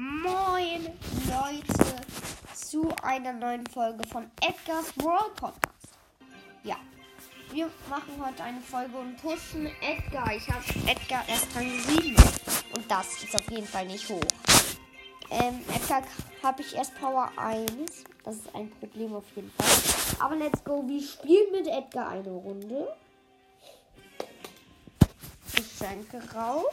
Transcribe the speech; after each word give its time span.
Moin 0.00 0.86
Leute 1.26 1.96
zu 2.54 2.88
einer 3.02 3.32
neuen 3.32 3.66
Folge 3.66 4.06
von 4.06 4.30
Edgar's 4.40 4.96
World 4.98 5.34
Podcast. 5.34 5.88
Ja, 6.62 6.76
wir 7.50 7.68
machen 7.90 8.12
heute 8.24 8.44
eine 8.44 8.60
Folge 8.60 8.96
und 8.96 9.16
pushen 9.16 9.66
Edgar. 9.80 10.32
Ich 10.36 10.48
habe 10.48 10.62
Edgar 10.86 11.28
erst 11.28 11.48
Rang 11.56 11.68
7 11.80 12.14
und 12.76 12.88
das 12.88 13.24
ist 13.24 13.34
auf 13.34 13.50
jeden 13.50 13.66
Fall 13.66 13.86
nicht 13.86 14.08
hoch. 14.08 14.22
Ähm, 15.30 15.64
Edgar 15.74 16.04
habe 16.44 16.62
ich 16.62 16.76
erst 16.76 16.94
Power 17.00 17.32
1. 17.36 18.04
Das 18.22 18.36
ist 18.36 18.54
ein 18.54 18.70
Problem 18.70 19.16
auf 19.16 19.24
jeden 19.34 19.50
Fall. 19.50 20.24
Aber 20.24 20.36
let's 20.36 20.62
go. 20.62 20.84
Wir 20.86 21.02
spielen 21.02 21.50
mit 21.50 21.66
Edgar 21.66 22.10
eine 22.10 22.30
Runde. 22.30 22.96
Geschenke 25.56 26.22
rauf. 26.32 26.72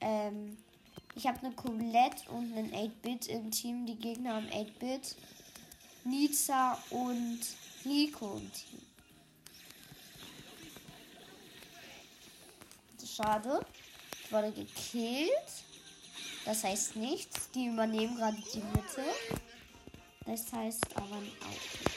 Ähm, 0.00 0.56
ich 1.18 1.26
habe 1.26 1.44
eine 1.44 1.52
Colette 1.52 2.30
und 2.30 2.56
einen 2.56 2.72
8-Bit 2.72 3.26
im 3.26 3.50
Team. 3.50 3.86
Die 3.86 3.96
Gegner 3.96 4.34
haben 4.34 4.46
8-Bit, 4.46 5.16
Nizza 6.04 6.78
und 6.90 7.40
Nico 7.84 8.36
im 8.36 8.52
Team. 8.52 8.80
Schade. 13.04 13.66
Ich 14.24 14.32
wurde 14.32 14.52
gekillt. 14.52 15.30
Das 16.44 16.62
heißt 16.62 16.94
nichts. 16.94 17.50
Die 17.50 17.66
übernehmen 17.66 18.16
gerade 18.16 18.36
die 18.54 18.62
Mitte. 18.62 19.02
Das 20.24 20.52
heißt 20.52 20.96
aber 20.96 21.16
auch 21.16 21.87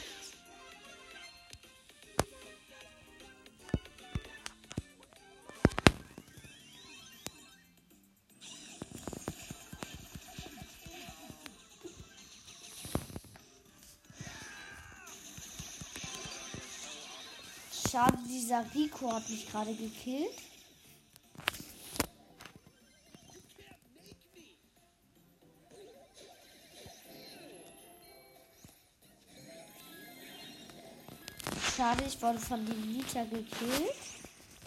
Schade, 17.91 18.17
dieser 18.25 18.63
Rico 18.73 19.11
hat 19.11 19.29
mich 19.29 19.51
gerade 19.51 19.73
gekillt. 19.73 20.31
Schade, 31.75 32.03
ich 32.07 32.21
wurde 32.21 32.39
von 32.39 32.65
dem 32.65 32.93
Nita 32.93 33.23
gekillt. 33.25 33.93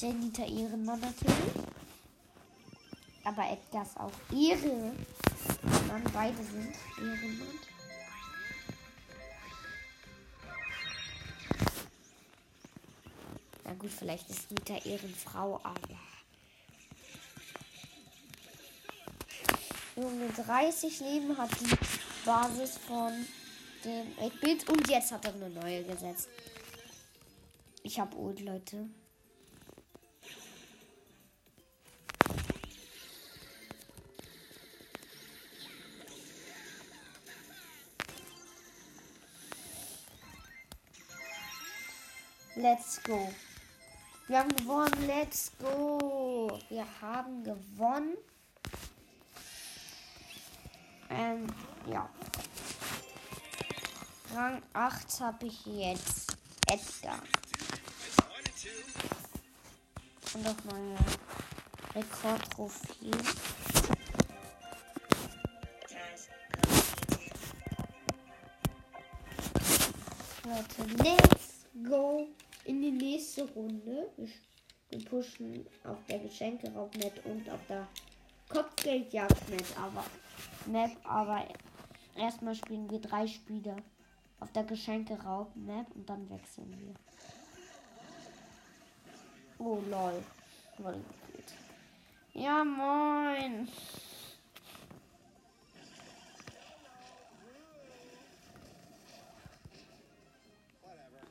Der 0.02 0.12
Nita 0.12 0.42
Ehrenmann 0.42 1.00
natürlich. 1.00 1.64
Aber 3.24 3.50
Edgar 3.50 3.84
ist 3.84 3.96
auch 3.96 4.12
Ehre. 4.36 4.92
Mann, 5.88 6.04
beide 6.12 6.36
sind 6.36 6.74
Ehrenmann. 6.98 7.73
Vielleicht 13.94 14.28
ist 14.28 14.50
Nita 14.50 14.76
Ehrenfrau, 14.84 15.60
aber. 15.62 15.98
Junge, 19.96 20.28
30 20.28 21.00
Leben 21.00 21.38
hat 21.38 21.50
die 21.60 21.76
Basis 22.24 22.78
von 22.78 23.12
dem 23.84 24.06
8-Bit 24.18 24.68
und 24.68 24.88
jetzt 24.88 25.12
hat 25.12 25.24
er 25.24 25.34
eine 25.34 25.50
neue 25.50 25.84
gesetzt. 25.84 26.28
Ich 27.82 28.00
hab 28.00 28.14
Ult, 28.16 28.40
Leute. 28.40 28.88
Let's 42.56 43.02
go. 43.02 43.28
Wir 44.26 44.38
haben 44.38 44.56
gewonnen. 44.56 45.06
Let's 45.06 45.52
go. 45.58 46.58
Wir 46.70 46.86
haben 47.02 47.44
gewonnen. 47.44 48.16
Ähm, 51.10 51.46
ja. 51.86 52.08
Rang 54.34 54.62
8 54.72 55.20
habe 55.20 55.46
ich 55.46 55.66
jetzt. 55.66 56.38
Edgar. 56.66 57.18
Und 60.32 60.48
auch 60.48 60.64
meine 60.72 60.96
Rekordtrophäe. 61.94 63.10
Leute, 70.44 70.94
let's 71.02 71.66
go 71.86 72.28
in 72.64 72.80
die 72.80 72.90
nächste 72.90 73.44
Runde. 73.52 74.10
Wir 74.90 75.04
pushen 75.04 75.66
auf 75.84 75.98
der 76.08 76.18
Geschenke-Raub-Map 76.20 77.24
und 77.26 77.48
auf 77.50 77.60
der 77.68 77.86
Kopfgeldjagd-Map. 78.48 79.64
Aber, 79.80 80.04
Map, 80.66 80.90
aber 81.04 81.46
erstmal 82.16 82.54
spielen 82.54 82.90
wir 82.90 83.00
drei 83.00 83.26
Spiele 83.26 83.76
auf 84.40 84.52
der 84.52 84.64
Geschenke-Raub-Map 84.64 85.86
und 85.94 86.08
dann 86.08 86.28
wechseln 86.30 86.74
wir. 86.78 86.94
Oh 89.58 89.80
lol. 89.88 90.22
Ja 92.34 92.64
moin. 92.64 93.68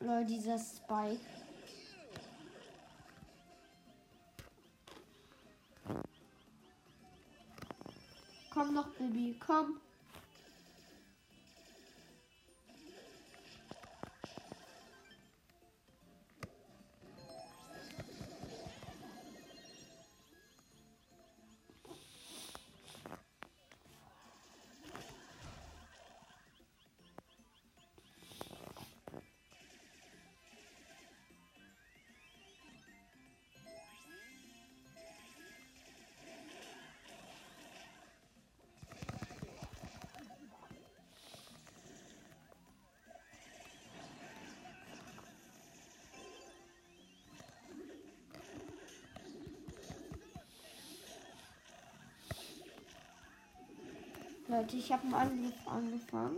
Lol, 0.04 0.26
dieser 0.26 0.58
Spike. 0.58 1.18
Komm 8.52 8.74
noch, 8.74 8.88
Baby, 8.98 9.34
komm. 9.40 9.80
Leute, 54.54 54.76
ich 54.76 54.92
habe 54.92 55.02
einen 55.02 55.14
Angriff 55.14 55.66
angefangen. 55.66 56.36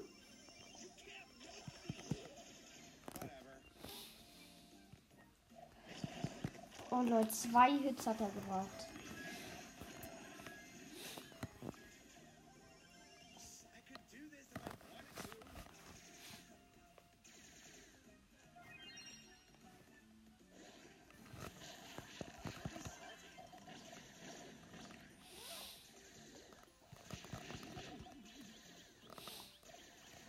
Oh 6.90 7.02
Leute, 7.02 7.28
zwei 7.28 7.72
Hits 7.72 8.06
hat 8.06 8.18
er 8.22 8.30
gebraucht. 8.30 8.95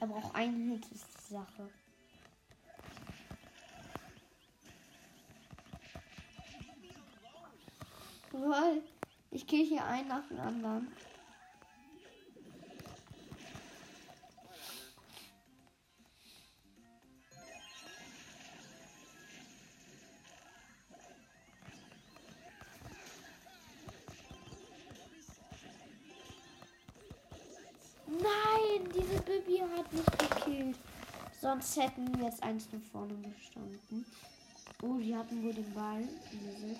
Er 0.08 0.14
braucht 0.22 0.36
einen 0.36 0.72
Hit, 0.72 0.86
Sache. 1.30 1.70
Lol. 8.32 8.82
Ich 9.32 9.46
gehe 9.46 9.66
hier 9.66 9.84
einen 9.84 10.08
nach 10.08 10.26
dem 10.30 10.40
anderen. 10.40 10.88
Sonst 31.58 31.78
hätten 31.78 32.16
wir 32.16 32.26
jetzt 32.26 32.44
eins 32.44 32.68
nach 32.72 32.80
vorne 32.92 33.16
gestanden. 33.16 34.06
Oh, 34.84 35.00
die 35.00 35.16
hatten 35.16 35.42
wohl 35.42 35.54
den 35.56 35.74
Ball. 35.74 36.08
Dieses. 36.32 36.78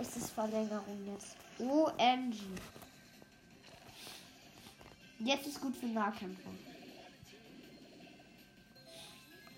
Es 0.00 0.16
ist 0.16 0.30
Verlängerung 0.30 1.06
jetzt. 1.12 1.36
OMG. 1.58 2.38
Jetzt 5.18 5.46
ist 5.48 5.60
gut 5.60 5.76
für 5.76 5.88
Nahkämpfer. 5.88 6.50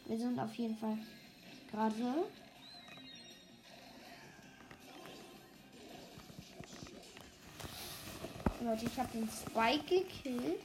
Wir 0.06 0.18
sind 0.18 0.40
auf 0.40 0.54
jeden 0.56 0.76
Fall 0.76 0.98
gerade. 1.70 2.24
Leute, 8.64 8.87
ich 8.87 8.99
habe 8.99 9.11
den 9.12 9.28
Spike 9.28 9.84
gekillt. 9.84 10.61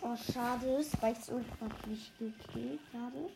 Oh, 0.00 0.16
schade. 0.32 0.84
Spikes 0.84 1.28
Ult 1.30 1.44
hat 1.60 1.86
nicht 1.88 2.16
gekillt 2.20 2.80
gerade. 2.92 3.30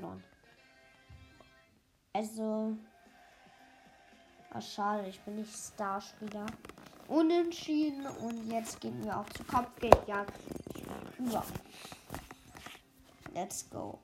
Verloren. 0.00 0.22
Also. 2.12 2.76
Ach, 4.52 4.62
schade, 4.62 5.08
ich 5.08 5.20
bin 5.20 5.36
nicht 5.36 5.54
Starspieler. 5.54 6.46
Unentschieden 7.06 8.06
und 8.06 8.50
jetzt 8.50 8.80
gehen 8.80 9.04
wir 9.04 9.16
auch 9.16 9.28
zu 9.30 9.44
Kopfgeldjagd. 9.44 10.32
Ja. 11.30 11.44
Let's 13.32 13.68
go. 13.70 13.98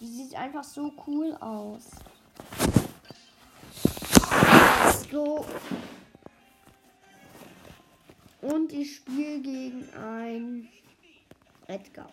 Die 0.00 0.06
sieht 0.06 0.34
einfach 0.34 0.64
so 0.64 0.92
cool 1.06 1.36
aus. 1.40 1.90
Let's 4.84 5.08
go. 5.10 5.44
Und 8.40 8.72
ich 8.72 8.96
spiele 8.96 9.40
gegen 9.40 9.88
ein 9.94 10.68
Edgar. 11.66 12.10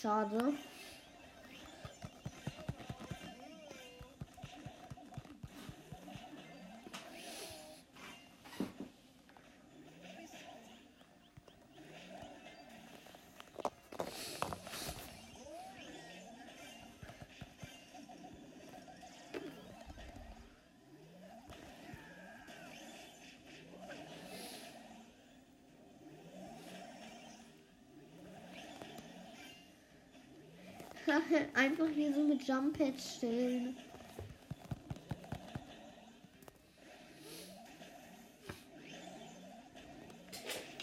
aşağıda. 0.00 0.52
Schade. 31.10 31.48
Einfach 31.54 31.88
hier 31.88 32.14
so 32.14 32.22
mit 32.22 32.46
Jump 32.46 32.78
Pads 32.78 33.16
stellen. 33.16 33.76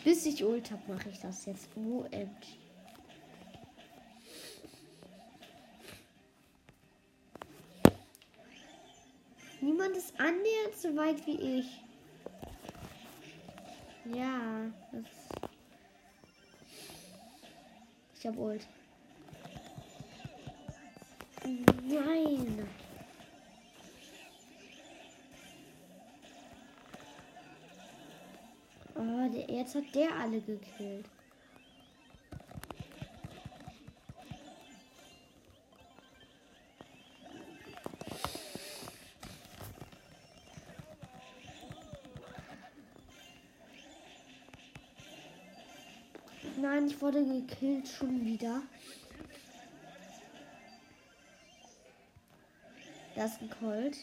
Bis 0.03 0.25
ich 0.25 0.43
Ult 0.43 0.69
hab, 0.71 0.85
mache 0.87 1.09
ich 1.09 1.19
das 1.19 1.45
jetzt. 1.45 1.69
OMG. 1.77 2.27
Niemand 9.61 9.95
ist 9.95 10.13
annähernd 10.19 10.75
so 10.77 10.95
weit 10.95 11.25
wie 11.25 11.59
ich. 11.59 11.81
Ja, 14.13 14.71
das. 14.91 15.49
Ich 18.19 18.27
hab 18.27 18.37
Ult. 18.37 18.67
Nein. 21.89 22.67
Oh, 28.93 29.29
der, 29.33 29.49
jetzt 29.49 29.75
hat 29.75 29.95
der 29.95 30.13
alle 30.13 30.41
gekillt. 30.41 31.05
Nein, 46.59 46.87
ich 46.87 47.01
wurde 47.01 47.23
gekillt 47.23 47.87
schon 47.87 48.25
wieder. 48.25 48.61
Da 53.17 53.25
ist 53.25 53.41
ein 53.41 53.49
Colt. 53.49 53.97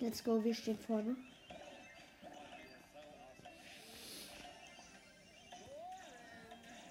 Let's 0.00 0.24
go, 0.24 0.42
wir 0.42 0.54
stehen 0.54 0.78
vorne. 0.78 1.14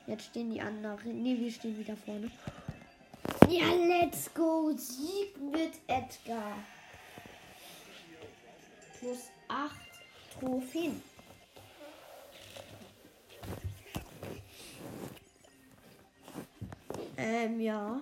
Jetzt 0.06 0.26
stehen 0.26 0.54
die 0.54 0.62
anderen. 0.62 1.24
Ne, 1.24 1.40
wir 1.40 1.52
stehen 1.52 1.80
wieder 1.80 1.98
vorne. 1.98 2.30
Ja, 3.50 3.74
let's 3.74 4.32
go. 4.32 4.72
Sieg 4.78 5.36
mit 5.42 5.74
Edgar. 5.88 6.60
Plus 9.00 9.32
8 9.48 9.76
Trophäen. 10.40 11.15
Ähm, 17.18 17.60
ja. 17.60 18.02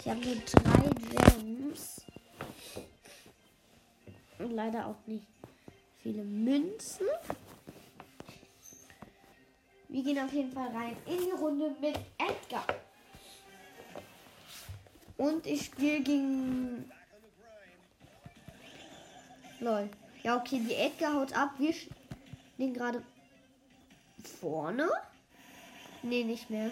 Ich 0.00 0.08
habe 0.08 0.20
nur 0.20 0.36
drei 0.36 0.90
Gems. 1.38 2.04
Und 4.38 4.50
leider 4.52 4.86
auch 4.86 5.06
nicht 5.06 5.26
viele 6.02 6.22
Münzen. 6.22 7.06
Wir 9.88 10.02
gehen 10.02 10.18
auf 10.18 10.32
jeden 10.32 10.52
Fall 10.52 10.68
rein 10.68 10.96
in 11.06 11.18
die 11.18 11.30
Runde 11.30 11.74
mit 11.80 11.98
Edgar. 12.18 12.66
Und 15.16 15.46
ich 15.46 15.64
spiele 15.64 16.00
gegen. 16.00 16.90
Lol. 19.60 19.88
Ja, 20.22 20.36
okay, 20.36 20.60
die 20.60 20.74
Edgar 20.74 21.14
haut 21.14 21.32
ab. 21.32 21.54
Wir 21.58 21.72
stehen 21.72 22.74
gerade 22.74 23.02
vorne. 24.40 24.88
Nee, 26.02 26.24
nicht 26.24 26.50
mehr. 26.50 26.70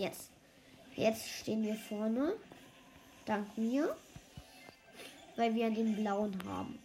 Jetzt. 0.00 0.30
Jetzt 0.96 1.28
stehen 1.28 1.62
wir 1.62 1.76
vorne. 1.76 2.34
Dank 3.26 3.56
mir. 3.56 3.94
Weil 5.36 5.54
wir 5.54 5.70
den 5.70 5.94
blauen 5.96 6.36
haben. 6.46 6.78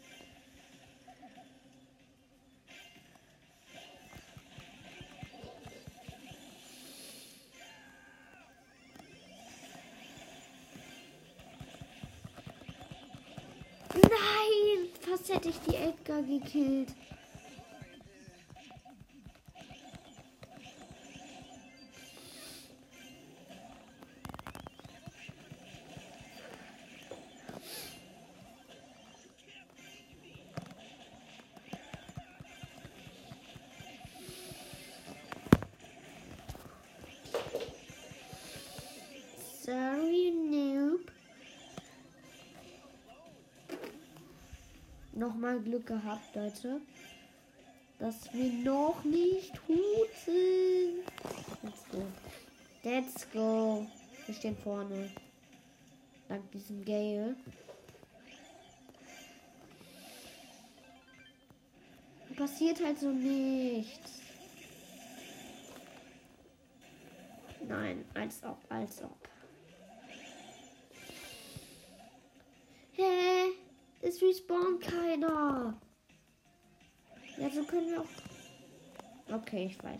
Nein! 13.93 14.89
Fast 15.01 15.33
hätte 15.33 15.49
ich 15.49 15.59
die 15.67 15.75
Edgar 15.75 16.21
gekillt. 16.21 16.93
Nochmal 45.45 45.61
Glück 45.61 45.85
gehabt, 45.85 46.35
Leute. 46.35 46.81
Dass 47.99 48.33
wir 48.33 48.51
noch 48.51 49.03
nicht 49.03 49.53
gut 49.67 50.09
sind. 50.25 51.03
Let's 51.63 51.83
go. 51.91 52.05
Let's 52.83 53.31
go. 53.31 53.87
Wir 54.25 54.35
stehen 54.35 54.57
vorne. 54.57 55.11
Dank 56.27 56.51
diesem 56.51 56.83
Gale. 56.83 57.35
Passiert 62.35 62.83
halt 62.83 62.99
so 62.99 63.11
nichts. 63.11 64.19
Nein, 67.65 68.03
als 68.13 68.43
ob, 68.43 68.57
als 68.67 69.01
ob. 69.03 69.34
Es 74.15 74.21
respawnt 74.21 74.79
keiner. 74.79 75.73
Ja, 77.37 77.49
so 77.49 77.63
können 77.65 77.89
wir 77.89 77.99
auch. 77.99 79.41
Okay, 79.41 79.65
ich 79.65 79.83
weiß. 79.83 79.99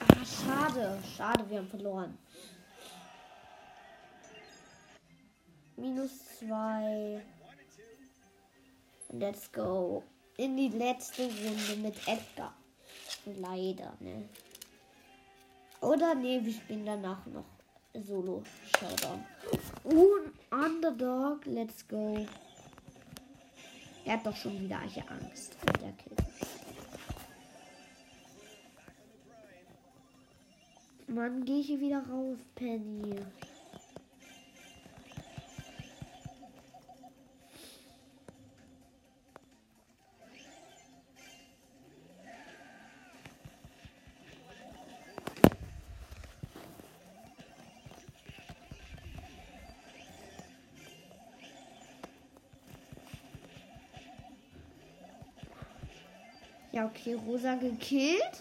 Ah, 0.00 0.24
schade, 0.24 0.98
schade, 1.16 1.48
wir 1.48 1.58
haben 1.58 1.68
verloren. 1.68 2.18
Minus 6.42 6.48
zwei. 6.48 7.20
Let's 9.10 9.50
go. 9.52 10.02
In 10.36 10.56
die 10.56 10.68
letzte 10.68 11.24
Runde 11.24 11.76
mit 11.82 11.96
Edgar. 12.06 12.54
Leider, 13.24 13.92
ne? 14.00 14.28
Oder 15.80 16.14
ne, 16.14 16.44
wir 16.44 16.52
spielen 16.52 16.86
danach 16.86 17.24
noch 17.26 17.44
Solo 17.94 18.42
Showdown. 18.78 19.24
Und 19.84 20.32
Underdog, 20.50 21.44
let's 21.46 21.86
go. 21.86 22.26
Er 24.04 24.14
hat 24.14 24.26
doch 24.26 24.34
schon 24.34 24.60
wieder 24.60 24.80
hier 24.80 25.04
Angst 25.10 25.56
mit 25.66 25.82
der 25.82 25.92
Kill. 25.92 26.16
Mann, 31.08 31.44
gehe 31.44 31.60
ich 31.60 31.66
hier 31.66 31.80
wieder 31.80 32.02
raus, 32.08 32.38
Penny. 32.54 33.16
Okay, 56.92 57.14
Rosa 57.26 57.54
gekillt. 57.54 58.40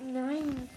Nein. 0.00 0.71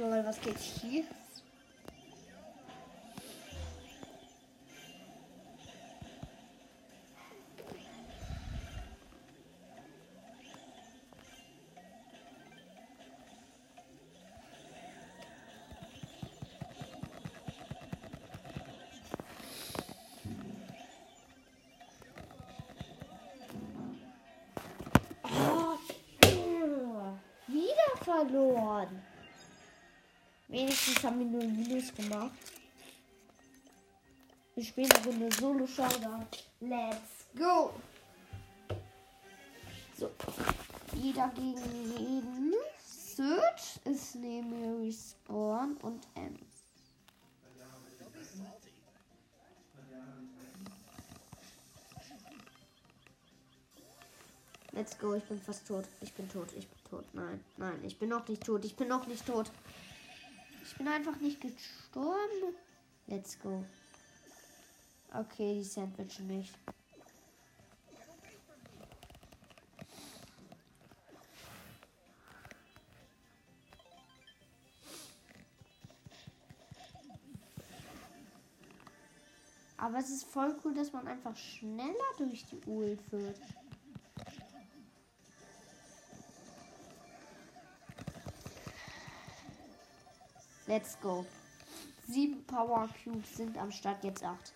Lol, 0.00 0.24
was 0.24 0.40
geht 0.40 0.58
hier? 0.58 1.04
Oh, 25.22 25.78
verloren. 28.04 29.13
Wenigstens 30.54 31.02
haben 31.02 31.18
wir 31.18 31.26
nur 31.26 31.42
Minus 31.42 31.92
gemacht. 31.92 32.30
Wir 34.54 34.64
spielen 34.64 34.92
eine 34.92 35.04
Runde 35.04 35.34
Solo 35.34 35.66
Showdown. 35.66 36.24
Let's 36.60 37.26
go! 37.36 37.74
So. 39.98 40.10
Jeder 40.94 41.26
gegen 41.34 41.56
jeden. 41.98 42.54
Search 42.86 43.80
ist 43.84 44.14
neben 44.14 44.80
Respawn 44.80 45.76
und 45.82 46.06
Ems. 46.14 46.38
Let's 54.70 54.96
go, 55.00 55.14
ich 55.14 55.24
bin 55.24 55.40
fast 55.40 55.66
tot. 55.66 55.86
Ich 56.00 56.12
bin 56.12 56.28
tot, 56.28 56.46
ich 56.56 56.68
bin 56.68 56.78
tot. 56.88 57.04
Nein, 57.12 57.42
nein, 57.56 57.80
ich 57.82 57.98
bin 57.98 58.08
noch 58.08 58.28
nicht 58.28 58.44
tot. 58.44 58.64
Ich 58.64 58.76
bin 58.76 58.86
noch 58.86 59.08
nicht 59.08 59.26
tot. 59.26 59.50
Ich 60.74 60.78
bin 60.78 60.88
einfach 60.88 61.20
nicht 61.20 61.40
gestorben. 61.40 62.56
Let's 63.06 63.38
go. 63.38 63.64
Okay, 65.12 65.54
die 65.54 65.62
Sandwich 65.62 66.18
nicht. 66.18 66.52
Aber 79.76 79.98
es 79.98 80.10
ist 80.10 80.24
voll 80.24 80.56
cool, 80.64 80.74
dass 80.74 80.92
man 80.92 81.06
einfach 81.06 81.36
schneller 81.36 81.94
durch 82.18 82.44
die 82.46 82.60
Ult 82.66 83.12
wird. 83.12 83.38
Let's 90.74 90.98
go. 91.00 91.24
Sieben 92.08 92.44
Power 92.48 92.88
Cubes 93.04 93.36
sind 93.36 93.56
am 93.58 93.70
Start, 93.70 94.02
jetzt 94.02 94.24
acht. 94.24 94.52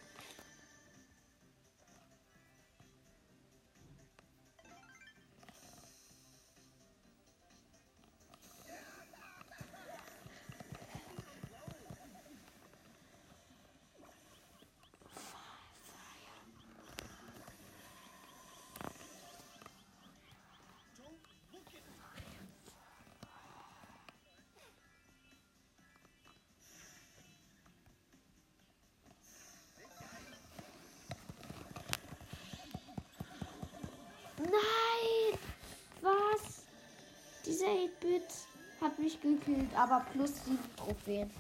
Hat 38.89 38.99
mich 38.99 39.21
gekillt, 39.21 39.69
aber 39.77 40.05
plus 40.13 40.45
7 40.47 40.59
Trophäen. 40.77 41.31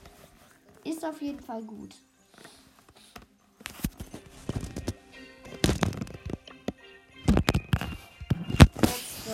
Ist 0.84 1.02
auf 1.04 1.20
jeden 1.22 1.40
Fall 1.40 1.62
gut. 1.62 1.94
Go. 9.24 9.32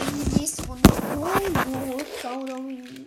In 0.00 0.24
die 0.24 0.40
nächste 0.40 0.66
Runde. 0.66 0.90
Oh, 1.16 1.26
oh, 1.94 2.00
Showdown. 2.20 3.06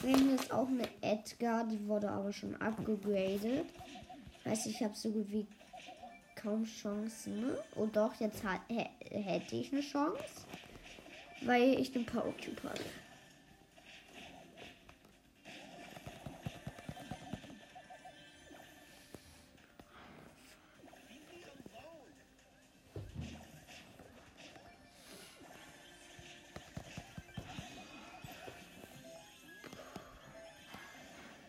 Drüben 0.00 0.34
ist 0.34 0.52
auch 0.52 0.68
eine 0.68 0.88
Edgar, 1.00 1.64
die 1.64 1.86
wurde 1.88 2.10
aber 2.10 2.32
schon 2.32 2.54
abgegradet. 2.60 3.66
Heißt, 4.44 4.66
ich 4.66 4.82
habe 4.82 4.94
so 4.94 5.10
gut 5.10 5.30
wie 5.30 5.46
kaum 6.48 6.64
Chancen. 6.64 7.52
Und 7.74 7.96
doch, 7.96 8.14
jetzt 8.20 8.42
hätte 8.68 9.56
ich 9.56 9.72
eine 9.72 9.82
Chance, 9.82 10.22
weil 11.42 11.78
ich 11.78 11.92
den 11.92 12.06
Power 12.06 12.32
Cube 12.42 12.62
habe. 12.64 12.80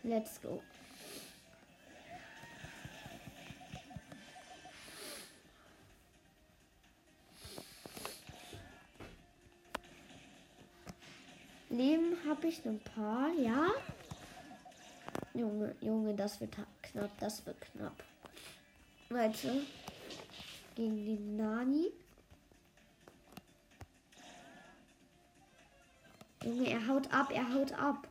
Let's 0.04 0.42
go. 0.42 0.64
Leben 11.70 12.18
habe 12.28 12.39
ich 12.50 12.66
ein 12.66 12.80
paar, 12.80 13.30
ja. 13.38 13.68
Junge, 15.34 15.76
Junge, 15.82 16.14
das 16.16 16.42
wird 16.42 16.56
knapp, 16.82 17.12
das 17.20 17.46
wird 17.46 17.62
knapp. 17.62 18.04
Leute, 19.10 19.62
gegen 20.76 21.06
den 21.06 21.38
Nani. 21.38 21.92
Junge, 26.44 26.70
er 26.70 26.88
haut 26.88 27.14
ab, 27.14 27.32
er 27.32 27.54
haut 27.54 27.72
ab. 27.74 28.08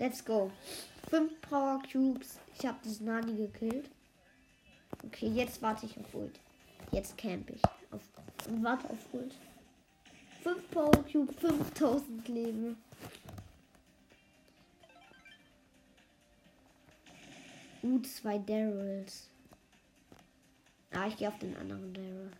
Let's 0.00 0.24
go. 0.24 0.50
Fünf 1.10 1.40
Power 1.40 1.82
Cubes. 1.90 2.38
Ich 2.56 2.64
habe 2.64 2.78
das 2.84 3.00
Nani 3.00 3.34
gekillt. 3.34 3.90
Okay, 5.04 5.26
jetzt 5.26 5.60
warte 5.60 5.86
ich 5.86 5.98
auf 5.98 6.14
Ult. 6.14 6.38
Jetzt 6.92 7.18
camp 7.18 7.50
ich. 7.50 7.62
Auf, 7.90 8.02
warte 8.60 8.88
auf 8.90 9.12
Ult. 9.12 9.34
Fünf 10.42 10.70
Power 10.70 11.04
Cube, 11.10 11.32
5000 11.32 12.28
Leben. 12.28 12.76
Uh, 17.82 17.98
zwei 18.00 18.38
Daryls. 18.38 19.28
Ah, 20.92 21.08
ich 21.08 21.16
gehe 21.16 21.28
auf 21.28 21.38
den 21.38 21.56
anderen 21.56 21.92
Daryl. 21.92 22.30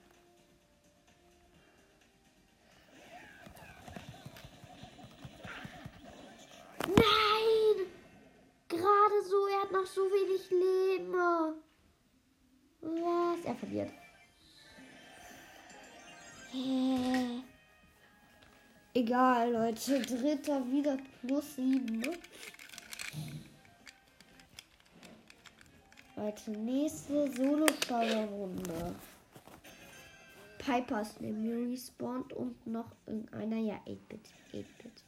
Noch 9.78 9.86
so 9.86 10.02
wenig 10.02 10.50
Leben. 10.50 11.14
Was? 12.80 13.44
Er 13.44 13.54
verliert. 13.54 13.90
Hä? 16.50 17.42
Egal, 18.94 19.52
Leute. 19.52 20.00
Dritter 20.00 20.64
wieder 20.70 20.98
plus 21.20 21.54
sieben. 21.54 22.00
Ne? 22.00 22.18
Leute, 26.16 26.50
nächste 26.50 27.30
Solo-Steuerrunde. 27.32 28.96
Piper 30.58 31.02
ist 31.02 31.20
neben 31.20 31.42
mir 31.42 31.72
respawned 31.72 32.32
und 32.32 32.66
noch 32.66 32.90
irgendeiner, 33.06 33.58
ja, 33.58 33.76
8-Bit. 33.86 34.28
8-Bit. 34.52 35.04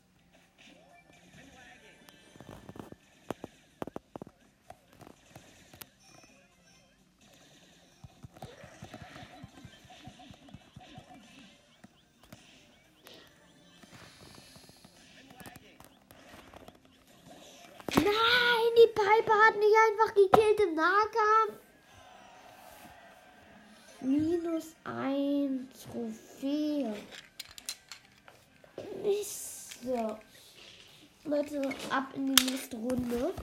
Ab 32.01 32.15
in 32.15 32.35
die 32.35 32.45
nächste 32.45 32.77
Runde. 32.77 33.35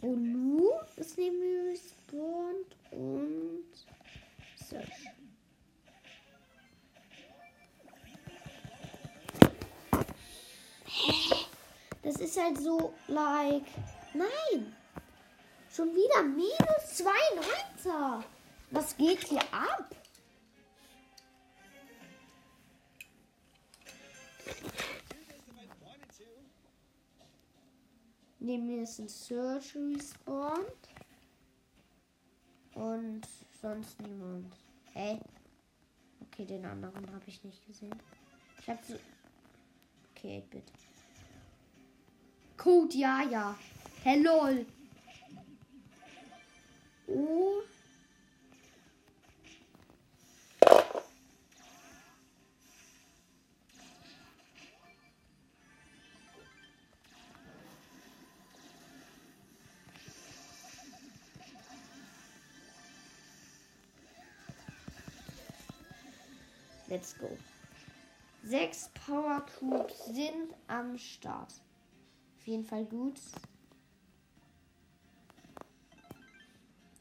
Und 0.00 0.32
nu 0.32 0.70
ist 0.96 1.18
neben 1.18 1.38
mir 1.38 1.70
respawned 1.70 2.76
und 2.90 3.66
Search. 4.56 5.10
Das 12.02 12.16
ist 12.16 12.40
halt 12.40 12.58
so, 12.58 12.94
like. 13.08 13.66
Nein! 14.14 14.74
Schon 15.70 15.94
wieder 15.94 16.22
minus 16.22 16.96
2 16.96 17.10
Neunter. 17.36 18.24
Was 18.70 18.96
geht 18.96 19.28
hier 19.28 19.42
ab? 19.52 19.94
Neben 28.40 28.66
mir 28.66 28.82
ist 28.82 28.98
ein 28.98 29.08
Search 29.08 29.76
respawned. 29.76 30.88
Und 32.74 33.26
sonst 33.60 34.00
niemand. 34.00 34.56
Hey. 34.94 35.20
Okay, 36.22 36.46
den 36.46 36.64
anderen 36.64 37.06
habe 37.12 37.24
ich 37.26 37.44
nicht 37.44 37.66
gesehen. 37.66 37.94
Ich 38.58 38.68
habe 38.68 38.80
so. 38.82 38.94
Okay, 40.10 40.42
bitte. 40.50 40.72
Code, 42.56 42.96
ja, 42.96 43.22
ja. 43.22 43.58
Hello. 44.02 44.64
Oh. 47.06 47.62
Let's 66.90 67.16
go. 67.16 67.28
Sechs 68.42 68.90
Power 69.06 69.46
Cubes 69.46 70.06
sind 70.06 70.52
am 70.66 70.98
Start. 70.98 71.52
Auf 72.36 72.46
jeden 72.46 72.64
Fall 72.64 72.84
gut. 72.84 73.20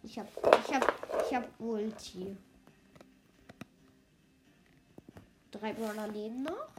Ich 0.03 0.19
hab, 0.19 0.27
ich 0.27 0.75
hab, 0.75 1.25
ich 1.25 1.35
hab 1.35 1.59
Ulti. 1.59 2.37
Drei 5.49 5.73
Brawler 5.73 6.07
leben 6.09 6.43
noch. 6.43 6.69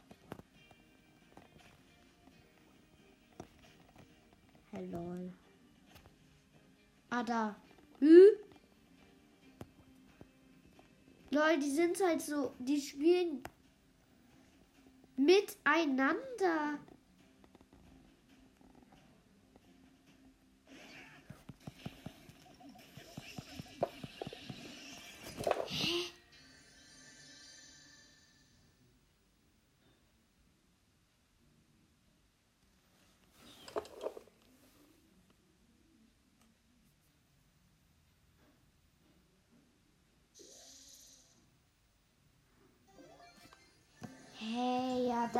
Hello. 4.70 5.32
Ah, 7.10 7.24
da. 7.24 7.56
Hm? 7.98 8.49
Lol, 11.40 11.58
die 11.58 11.70
sind 11.70 11.98
halt 12.02 12.20
so, 12.20 12.52
die 12.58 12.78
spielen 12.78 13.42
miteinander. 15.16 16.78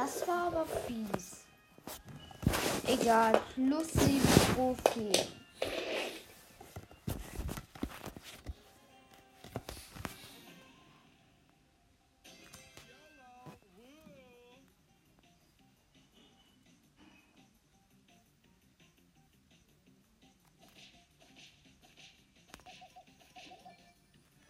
Das 0.03 0.27
war 0.27 0.47
aber 0.47 0.65
fies. 0.65 1.45
Egal, 2.87 3.39
plus 3.53 3.93
7 3.93 4.23
Trophäen. 4.55 5.29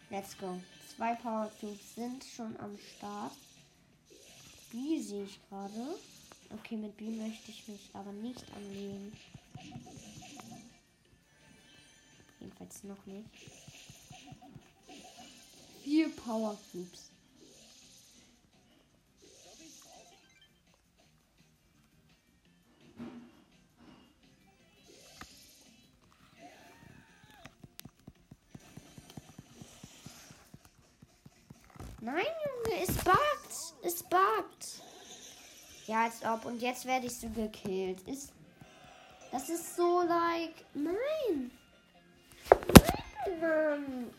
Let's 0.09 0.37
go. 0.37 0.61
Zwei 0.95 1.15
Power 1.15 1.51
Cubes 1.59 1.95
sind 1.95 2.23
schon 2.23 2.57
am 2.61 2.77
Start. 2.77 3.33
B 4.71 4.99
sehe 5.01 5.25
ich 5.25 5.39
gerade. 5.49 5.95
Okay, 6.49 6.77
mit 6.77 6.95
B 6.97 7.09
möchte 7.09 7.51
ich 7.51 7.67
mich 7.67 7.89
aber 7.93 8.11
nicht 8.13 8.43
anlegen. 8.55 9.11
Jedenfalls 12.39 12.83
noch 12.83 13.05
nicht. 13.05 13.29
Vier 15.83 16.09
Power 16.15 16.57
Cubes. 16.71 17.10
Ja, 35.91 36.05
als 36.05 36.23
ob. 36.23 36.45
Und 36.45 36.61
jetzt 36.61 36.85
werde 36.85 37.07
ich 37.07 37.17
so 37.17 37.27
gekillt. 37.27 37.99
Ist. 38.07 38.31
Das 39.29 39.49
ist 39.49 39.75
so 39.75 40.03
like. 40.03 40.63
Nein. 40.73 41.51
Nein. 43.41 44.09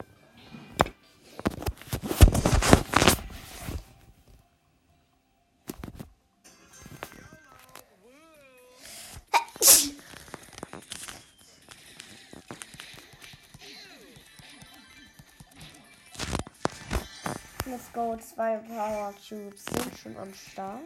Let's 17.64 17.90
go. 17.94 18.14
Zwei 18.18 18.58
Power 18.58 19.14
Cubes 19.26 19.64
sind 19.64 19.96
schon 19.96 20.18
am 20.18 20.35
Start. 20.35 20.82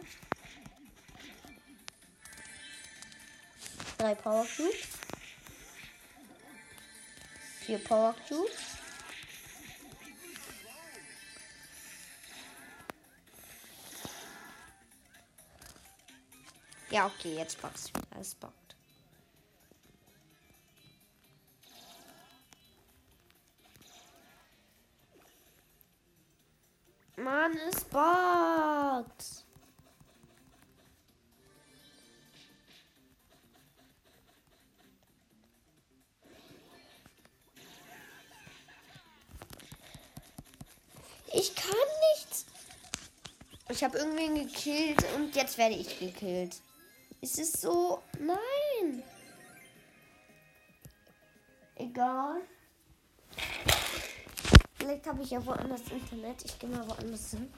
Drei 4.07 4.15
Power 4.15 4.45
Cubes. 4.55 4.87
Vier 7.65 7.77
Power 7.79 8.15
Cubes. 8.25 8.51
Ja, 16.89 17.07
okay, 17.07 17.35
jetzt 17.35 17.61
buggt 17.61 17.89
wieder. 17.89 18.21
Es 18.21 18.33
buggt. 18.33 18.66
Ich 43.77 43.83
habe 43.83 43.99
irgendwen 43.99 44.33
gekillt 44.33 45.05
und 45.15 45.35
jetzt 45.35 45.55
werde 45.59 45.75
ich 45.75 45.99
gekillt. 45.99 46.63
Es 47.21 47.37
ist 47.37 47.61
so. 47.61 48.01
Nein. 48.17 49.03
Egal. 51.75 52.41
Vielleicht 54.73 55.05
habe 55.05 55.21
ich 55.21 55.29
ja 55.29 55.45
woanders 55.45 55.81
Internet. 55.91 56.43
Ich 56.43 56.57
gehe 56.57 56.71
mal 56.71 56.89
woanders 56.89 57.29
hin. 57.29 57.53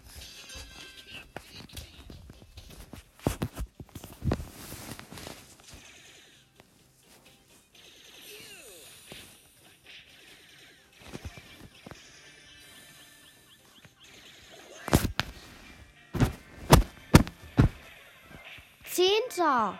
Zehnter. 19.30 19.78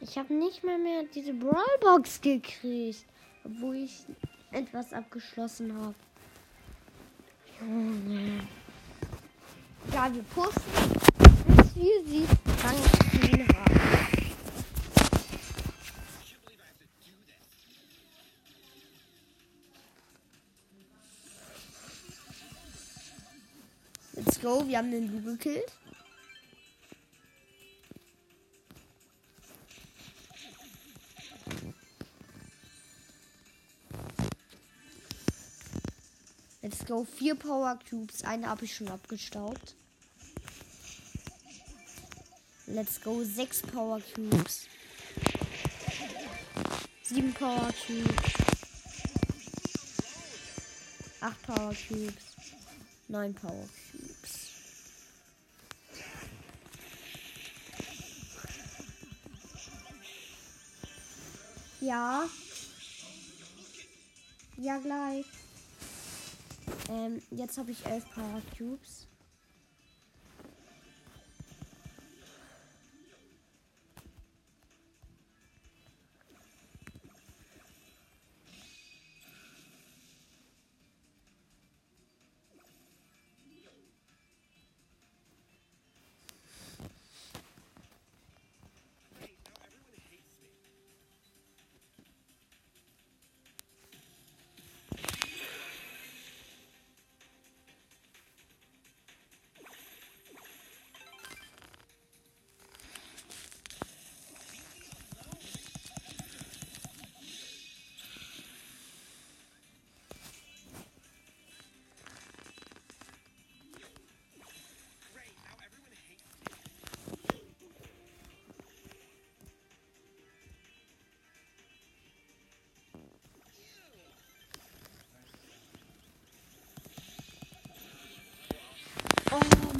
Ich 0.00 0.16
habe 0.16 0.32
nicht 0.34 0.64
mal 0.64 0.78
mehr 0.78 1.04
diese 1.14 1.34
Brawlbox 1.34 2.20
gekriegt, 2.20 3.04
obwohl 3.44 3.76
ich 3.76 4.04
etwas 4.52 4.92
abgeschlossen 4.92 5.74
habe. 5.76 5.94
Junge. 7.60 8.46
Ja, 9.92 10.12
wir 10.12 10.22
pushen, 10.22 10.62
bis 11.48 11.74
wir 11.74 12.04
sie 12.06 12.26
10 13.20 13.48
haben. 13.48 13.57
Go, 24.48 24.66
wir 24.66 24.78
haben 24.78 24.90
den 24.90 25.12
Lu 25.12 25.20
gekillt. 25.20 25.72
Let's 36.62 36.84
go, 36.86 37.04
vier 37.04 37.34
Power 37.34 37.78
Cubes. 37.88 38.24
Eine 38.24 38.48
habe 38.48 38.64
ich 38.64 38.74
schon 38.74 38.88
abgestaubt. 38.88 39.74
Let's 42.66 43.00
go, 43.00 43.22
sechs 43.24 43.60
Power 43.62 44.00
Cubes. 44.14 44.66
Sieben 47.02 47.32
Power 47.34 47.72
Cubes. 47.86 48.32
Acht 51.20 51.42
Power 51.42 51.74
Cubes. 51.74 52.14
Neun 53.08 53.34
Power 53.34 53.68
Cubes. 53.92 53.97
Ja. 61.88 62.28
Ja, 64.58 64.76
gleich. 64.76 65.24
Ähm, 66.90 67.22
jetzt 67.30 67.56
habe 67.56 67.70
ich 67.70 67.86
elf 67.86 68.04
Power 68.10 68.42
Cubes. 68.58 69.07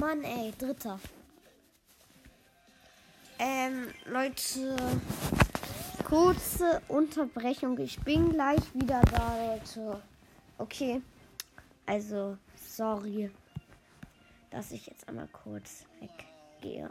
Mann, 0.01 0.23
ey, 0.25 0.53
dritter. 0.59 0.99
Ähm, 3.39 3.89
Leute, 4.07 4.77
kurze 6.05 6.83
Unterbrechung. 6.89 7.79
Ich 7.79 7.99
bin 8.01 8.33
gleich 8.33 8.63
wieder 8.75 9.01
da, 9.03 9.55
Leute. 9.55 10.03
Okay. 10.59 11.03
Also, 11.87 12.37
sorry, 12.57 13.31
dass 14.51 14.73
ich 14.73 14.87
jetzt 14.87 15.09
einmal 15.09 15.29
kurz 15.29 15.85
weggehe. 16.01 16.91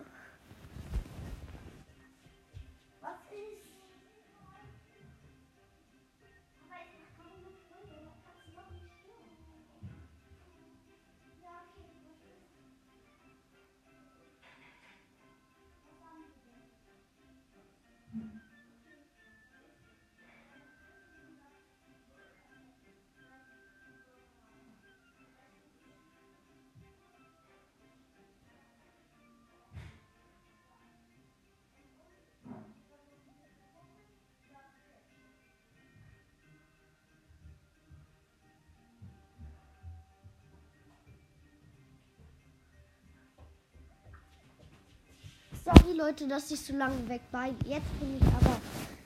Sorry 45.67 45.97
Leute, 45.97 46.29
dass 46.29 46.49
ich 46.49 46.61
so 46.61 46.73
lange 46.73 47.09
weg 47.09 47.19
war. 47.31 47.47
Jetzt 47.65 47.99
bin 47.99 48.15
ich 48.15 48.23
aber 48.23 48.61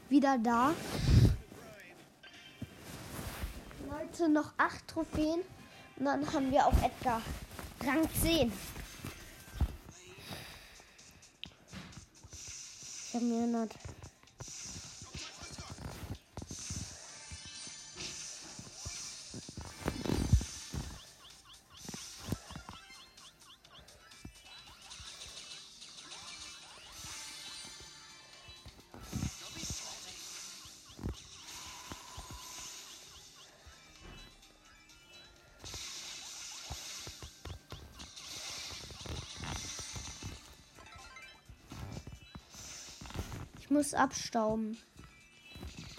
wieder 0.10 0.38
da. 0.38 0.76
Leute, 3.90 4.30
noch 4.30 4.54
acht 4.58 4.88
Trophäen. 4.88 5.42
Und 5.98 6.06
dann 6.06 6.32
haben 6.32 6.52
wir 6.52 6.68
auch 6.68 6.78
Edgar. 6.84 7.20
Rang 7.84 8.08
10. 8.22 8.54
Ich 12.32 13.16
habe 13.16 13.26
mir 13.26 13.40
erinnert. 13.40 13.72
Muss 43.82 43.96
abstauben. 43.96 44.78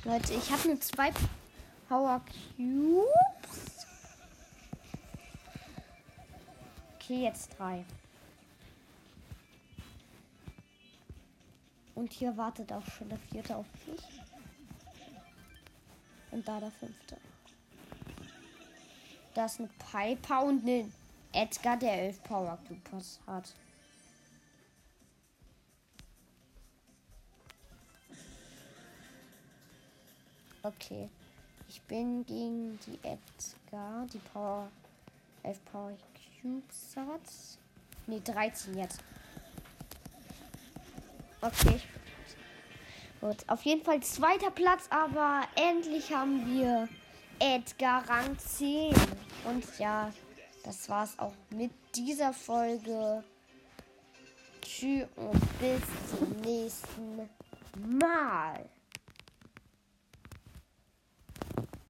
Leute, 0.04 0.34
ich 0.34 0.52
habe 0.52 0.68
nur 0.68 0.80
zwei 0.80 1.10
Power 1.88 2.22
Cubes. 2.56 3.86
Okay, 6.94 7.24
jetzt 7.24 7.58
drei. 7.58 7.84
Und 11.96 12.12
hier 12.12 12.36
wartet 12.36 12.72
auch 12.72 12.86
schon 12.86 13.08
der 13.08 13.18
vierte 13.18 13.56
auf 13.56 13.66
mich. 13.88 14.00
Und 16.30 16.46
da 16.46 16.60
der 16.60 16.70
fünfte. 16.70 17.16
Da 19.34 19.46
ist 19.46 19.58
ein 19.58 19.68
Piper 19.90 20.44
und 20.44 20.64
ein 20.64 20.94
Edgar, 21.32 21.76
der 21.76 22.00
elf 22.00 22.22
Power 22.22 22.56
Cubes 22.68 23.18
hat. 23.26 23.52
Okay. 30.62 31.08
Ich 31.68 31.80
bin 31.82 32.24
gegen 32.26 32.78
die 32.86 32.98
Edgar, 33.02 34.06
die 34.12 34.18
Power 34.32 34.70
11 35.42 35.64
Power 35.64 35.92
Cubes 36.40 36.96
hat. 36.96 37.20
Ne, 38.06 38.20
13 38.20 38.76
jetzt. 38.76 39.00
Okay. 41.40 41.80
Gut, 43.20 43.36
auf 43.46 43.62
jeden 43.62 43.82
Fall 43.82 44.00
zweiter 44.02 44.50
Platz, 44.50 44.86
aber 44.90 45.42
endlich 45.54 46.12
haben 46.12 46.46
wir 46.46 46.88
Edgar 47.38 48.08
Rang 48.08 48.38
10. 48.38 48.94
Und 49.44 49.78
ja, 49.78 50.12
das 50.64 50.88
war's 50.88 51.18
auch 51.18 51.32
mit 51.50 51.72
dieser 51.94 52.32
Folge. 52.32 53.24
Tschüss 54.60 55.06
und 55.16 55.58
bis 55.58 55.82
zum 56.10 56.30
nächsten 56.40 57.28
Mal. 57.98 58.68